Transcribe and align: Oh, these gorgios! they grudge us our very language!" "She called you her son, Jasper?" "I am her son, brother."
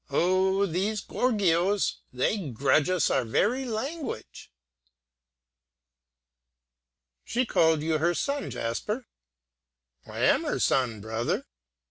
Oh, 0.09 0.65
these 0.65 0.99
gorgios! 0.99 1.97
they 2.11 2.49
grudge 2.49 2.89
us 2.89 3.11
our 3.11 3.23
very 3.23 3.65
language!" 3.65 4.51
"She 7.23 7.45
called 7.45 7.83
you 7.83 7.99
her 7.99 8.15
son, 8.15 8.49
Jasper?" 8.49 9.05
"I 10.07 10.21
am 10.21 10.43
her 10.45 10.57
son, 10.59 11.01
brother." 11.01 11.45